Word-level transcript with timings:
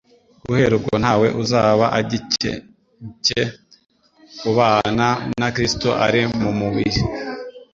Guhera 0.45 0.73
ubwo 0.79 0.95
ntawe 1.03 1.27
uzaba 1.41 1.85
agikencye 1.99 3.41
kubana 4.39 5.07
na 5.39 5.47
Kristo 5.55 5.89
ari 6.05 6.21
mu 6.41 6.51
mubiri 6.59 6.99